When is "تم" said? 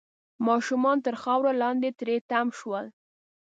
2.29-2.47